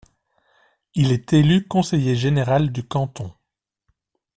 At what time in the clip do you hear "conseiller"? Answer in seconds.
1.67-2.15